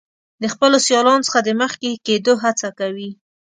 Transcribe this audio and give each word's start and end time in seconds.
د 0.41 0.43
خپلو 0.53 0.77
سیالانو 0.87 1.25
څخه 1.27 1.39
د 1.43 1.49
مخکې 1.61 2.01
کیدو 2.05 2.33
هڅه 2.43 2.67
کوي. 2.79 3.09